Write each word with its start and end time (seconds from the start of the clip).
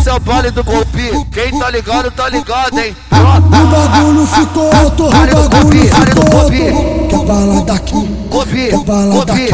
Esse 0.00 0.08
é 0.08 0.14
o 0.14 0.20
baile 0.20 0.50
do 0.50 0.64
golpe. 0.64 1.26
Quem 1.30 1.58
tá 1.58 1.68
ligado, 1.70 2.10
tá 2.12 2.26
ligado, 2.30 2.78
hein? 2.78 2.96
O 3.12 3.40
bagulho 3.66 4.26
ficou 4.26 4.72
alto, 4.74 5.04
o 5.04 5.10
bagulho 5.10 5.94
ficou 5.94 6.38
alto. 6.38 6.50
Quer 7.10 7.18
bala 7.26 7.60
daqui, 7.60 8.08
quer 8.30 8.78
bala 8.78 9.24
daqui. 9.26 9.50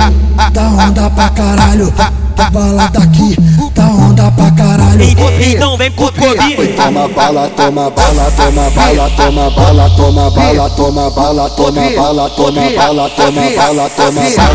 Dá 0.53 0.62
onda 0.62 1.11
pra 1.11 1.30
caralho, 1.30 1.93
quer 1.93 2.51
bala 2.53 2.88
daqui. 2.90 3.37
Dá 3.74 3.87
onda 3.87 4.30
pra 4.30 4.51
caralho. 4.53 5.03
Então 5.03 5.77
vem 5.77 5.90
pro 5.90 6.12
Covid. 6.12 6.75
Toma 6.77 7.09
bala, 7.09 7.49
toma 7.49 7.91
bala, 7.91 8.31
toma 8.37 8.71
bala, 8.71 9.11
toma 9.17 9.51
bala, 9.51 9.91
toma 9.97 10.31
bala, 10.31 10.71
toma 10.71 11.11
bala, 11.11 11.51
toma 11.51 11.91
bala, 11.91 12.31
toma 12.31 12.71
bala, 12.71 13.11
toma 13.11 13.51
bala, 13.51 13.91
toma 13.91 14.23
bala. 14.23 14.55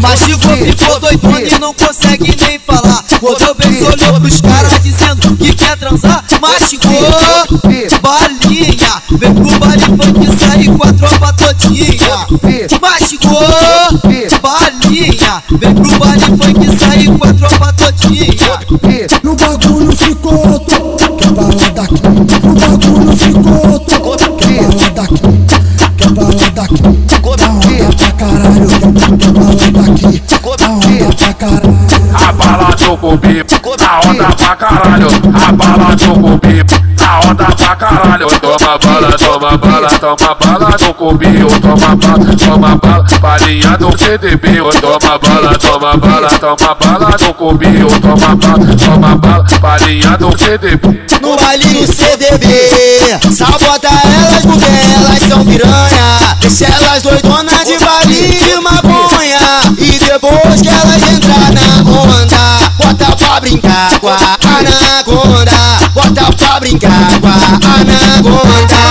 Mastigou, 0.00 0.56
ficou 0.56 0.98
doidona 0.98 1.40
e 1.42 1.58
não 1.60 1.72
consegue 1.72 2.36
nem 2.36 2.58
falar. 2.58 3.04
Rodou 3.20 3.54
bem, 3.54 3.82
olhou 3.84 4.20
pros 4.20 4.40
caras 4.40 4.82
dizendo 4.82 5.36
que 5.36 5.54
quer 5.54 5.76
transar. 5.76 6.24
Mastigou, 6.40 6.90
balinha. 8.02 9.02
Vem 9.12 9.34
pro 9.34 9.58
baile 9.60 9.84
funk 9.84 10.36
sair 10.36 10.76
com 10.76 10.88
a 10.88 10.92
tropa 10.92 11.32
todinha. 11.34 12.26
Mastigou, 12.80 13.40
balinha. 14.42 15.42
Vem 15.52 15.74
pro 15.74 15.98
baile 15.98 16.24
funk 16.24 16.78
sair 16.78 17.16
com 17.16 17.24
a 17.24 17.34
tropa 17.34 17.72
todinha. 17.74 18.58
E 19.22 19.28
o 19.28 19.36
bagulho 19.36 19.96
ficou 19.96 20.34
alto, 20.34 20.96
quer 21.16 21.30
bala 21.30 21.70
daqui. 21.70 21.94
O 21.94 22.54
bagulho 22.54 23.16
ficou 23.16 23.54
alto, 23.72 24.36
quer 24.36 24.62
bala 24.62 24.90
daqui. 24.90 25.14
Quer 25.46 25.61
Come 26.72 27.42
aqui, 27.44 28.12
caralho, 28.16 28.66
que 28.66 28.74
a 28.74 29.72
tá 29.72 30.08
aqui. 30.08 30.41
Pra 31.22 31.32
caralho. 31.34 31.78
A 32.14 32.32
bala 32.32 32.74
do 32.74 32.96
Cubi, 32.96 33.44
da 33.78 34.00
onda 34.08 34.24
pra 34.34 34.56
caralho. 34.56 35.06
A 35.32 35.52
bala 35.52 35.94
do 35.94 36.14
Cubi, 36.14 36.64
da 36.96 37.20
onda 37.30 37.44
pra 37.44 37.76
caralho. 37.76 38.26
Toma 38.40 38.76
bala, 38.78 39.16
toma 39.16 39.56
bala, 39.56 39.88
toma 40.00 40.34
bala 40.34 40.76
do 40.76 40.94
Cubi. 40.94 41.28
Toma 41.60 41.94
bala, 41.94 42.36
toma 42.36 42.76
bala, 42.76 43.04
balinha 43.20 43.76
do 43.78 43.96
CDB. 43.96 44.58
Toma 44.80 45.18
bala, 45.18 45.58
toma 45.58 45.96
bala, 45.96 46.30
toma 46.40 46.74
bala 46.74 47.16
do 47.16 47.34
Cubi. 47.34 47.68
Toma 48.00 48.34
bala, 48.34 48.76
toma 48.76 49.16
bala, 49.16 49.44
balinha 49.60 50.16
do 50.18 50.36
CDB. 50.36 51.02
no 51.22 51.36
baile 51.36 51.64
do 51.64 51.86
CDB. 51.86 52.46
Sabota 53.32 53.88
elas 53.88 54.42
porque 54.42 54.64
elas 54.64 55.22
são 55.22 55.44
piranha. 55.44 56.36
Deixa 56.40 56.66
elas 56.66 57.02
doidonas 57.02 57.64
de 57.64 57.78
baile 57.78 58.40
de 58.40 58.56
maconha. 58.60 59.62
E 59.78 59.91
depois 60.04 60.60
que 60.60 60.68
elas 60.68 61.02
entrar 61.12 61.52
na 61.52 61.90
onda, 61.90 62.72
bota 62.78 63.16
pra 63.16 63.40
brincar 63.40 64.00
com 64.00 64.08
a 64.08 64.36
anaconda. 64.58 65.52
Bota 65.94 66.32
pra 66.36 66.60
brincar 66.60 67.20
com 67.20 67.28
a 67.28 67.80
anaconda. 67.80 68.81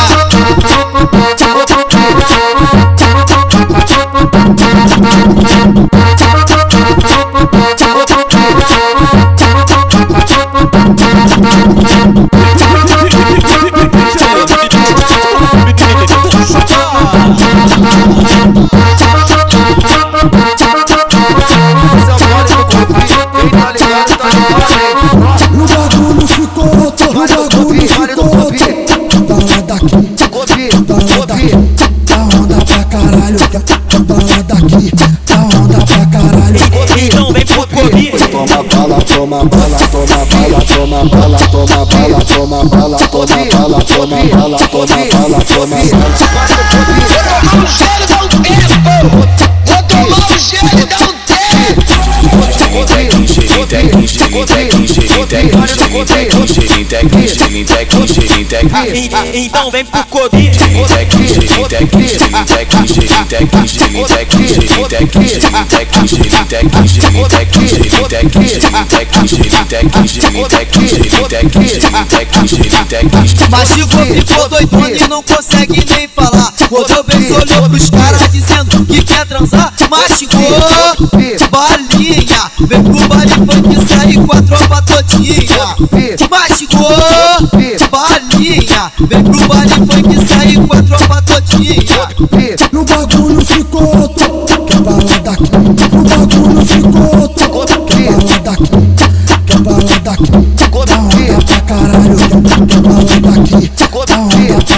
Alto, 27.19 27.41
o 27.41 27.49
Vale 27.49 27.49
do 27.49 27.49
bagulho 27.49 27.65
golpe, 27.65 27.87
vale 27.87 28.15
do 28.15 28.23
ficou 28.23 28.37
golpe. 28.39 28.61
alto. 28.61 28.71
Quer 29.09 29.19
bala 29.21 29.61
daqui, 29.61 29.85
Golpe, 30.31 30.67
quer 30.69 30.81
bala 30.81 31.25
daqui. 31.25 31.49
Dá 32.05 32.17
onda 32.37 32.57
pra 32.65 32.83
caralho, 32.85 33.39
quer 33.49 33.61
quer 33.61 33.99
bala 34.01 34.43
daqui. 34.43 34.91
Dá 35.27 35.35
onda 35.57 35.79
pra 35.85 36.05
caralho. 36.07 36.61
Então 36.97 37.33
vem 37.33 37.45
pro 37.45 37.67
Covid. 37.67 38.11
Toma 38.31 38.63
bala, 38.63 39.01
toma 39.03 39.43
bala, 39.45 39.79
toma 39.91 40.25
bala, 40.25 40.61
toma 40.65 41.05
bala, 41.05 41.39
toma 41.51 41.85
bala, 41.85 42.19
toma 42.25 42.65
bala, 42.65 42.99
toma 43.05 43.45
bala, 43.45 43.79
toma 43.83 44.17
bala, 44.31 44.59
toma 44.67 44.97
bala, 45.11 45.39
toma 45.45 45.77
bala. 45.77 46.11
Vou 47.11 47.23
tomar 47.27 47.55
um 47.55 47.67
gelo 47.67 48.05
e 48.09 48.13
um 48.23 48.41
tempo. 48.41 49.11
Vou 49.65 49.83
tomar 49.83 50.25
um 50.29 50.39
gelo 50.39 50.60
gelitec, 70.11 70.67
gelitec, 70.67 70.67
gelitec, 70.71 71.47
gelitec, 71.69 72.47
gelitec. 72.47 73.01
Mastigou, 73.49 74.05
ficou 74.05 74.49
doidona 74.49 74.89
e 74.89 75.07
não 75.07 75.23
consegue 75.23 75.85
nem 75.85 76.07
falar. 76.07 76.53
Rodou 76.69 77.03
bem, 77.03 77.31
olhou 77.31 77.69
pros 77.69 77.89
caras 77.89 78.31
dizendo 78.31 78.85
que 78.85 79.03
quer 79.03 79.25
transar. 79.25 79.73
Mastigou, 79.89 80.41
balinha. 81.51 82.51
Vem 82.67 82.83
pro 82.83 83.07
baile 83.07 83.45
foi 83.51 83.61
que 83.61 83.81
saí 83.85 84.13
com 84.13 84.37
a 84.37 84.41
tropa 84.41 84.81
todinha. 84.83 85.75
Machucou, 86.29 87.49
balinha. 87.91 88.91
Vem 88.99 89.23
pro 89.23 89.47
baile, 89.47 89.85
foi 89.85 90.03
que 90.03 90.25
saí 90.25 90.55
com 90.55 90.77
a 90.77 90.83
tropa 90.83 91.21
todinha. 91.23 91.75
E 92.71 92.85
bagulho 92.85 93.45
ficou 93.45 93.83
outro, 93.99 94.45
que 94.65 94.73
é 94.73 94.77
a 94.77 95.19
daqui. 95.19 95.43
aqui. 95.43 95.51
Bagulho 96.17 96.65
ficou 96.65 97.19
outro, 97.19 97.85
que 97.85 97.93
é 97.93 98.09
a 98.09 99.59
balada 99.59 99.99
daqui, 99.99 100.23
Que 100.31 101.29
é 101.29 101.35
a 101.35 101.37
daqui. 101.37 101.61
caralho, 101.67 102.15
que 102.67 102.75
a 102.75 102.81
balada 102.81 103.29
aqui. 103.41 103.71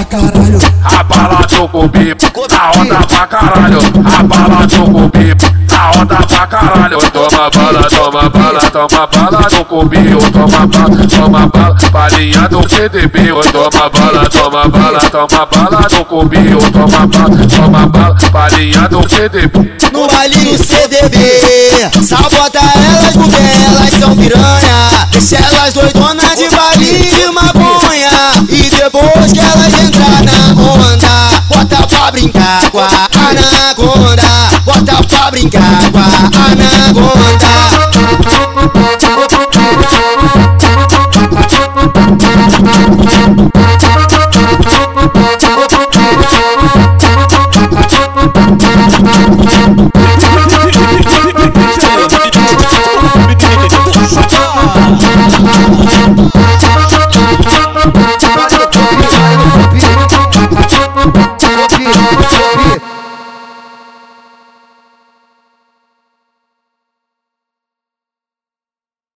Caralho. 0.09 0.59
A 0.83 1.03
balada 1.03 1.47
do 1.47 1.67
bobi, 1.67 2.15
a 2.59 2.79
onda 2.79 2.95
pra 3.07 3.27
caralho. 3.27 3.79
A 4.05 4.23
bala 4.23 4.67
do 4.67 4.85
bobi 4.87 5.52
onda 5.99 6.15
pra 6.15 6.47
caralho. 6.47 6.97
Toma 7.11 7.49
bala, 7.49 7.87
toma 7.89 8.29
bala, 8.29 8.61
toma 8.71 9.07
bala 9.07 9.49
do 9.49 9.65
Cubi. 9.65 9.97
Toma 10.31 10.67
bala, 10.67 11.07
toma 11.07 11.47
bala, 11.47 11.75
balinha 11.91 12.47
do 12.49 12.61
CDB. 12.69 13.29
Toma 13.51 13.89
bala, 13.89 14.29
toma 14.29 14.67
bala, 14.67 14.99
toma 15.09 15.45
bala 15.45 15.87
do 15.89 16.05
Cubi. 16.05 16.37
Toma 16.71 17.07
bala, 17.07 17.47
toma 17.47 17.87
bala, 17.87 18.15
balinha 18.31 18.87
do 18.89 19.01
CDB. 19.09 19.73
no 19.93 20.07
baile 20.07 20.35
do 20.35 20.57
CDB. 20.57 21.17
Sabota 22.03 22.59
elas 22.59 23.13
porque 23.13 23.35
elas 23.35 23.89
são 23.99 24.15
piranha. 24.15 25.07
Deixa 25.11 25.37
elas 25.37 25.73
doidonas 25.73 26.37
de 26.37 26.49
baile 26.49 27.11
de 27.11 27.27
maconha. 27.27 28.33
E 28.49 28.69
depois 28.71 29.31
que 29.31 29.39
elas 29.39 29.73
entrar 29.81 30.23
na 30.23 30.61
onda, 30.61 31.12
pra 31.93 32.11
brincar 32.11 32.71
com 32.71 32.79
a 32.79 33.07
anaconda. 33.29 34.23
Bota 34.65 35.03
pra 35.07 35.29
brincar 35.31 35.91
com 35.91 35.99
a 35.99 36.01
anaconda. 36.51 37.53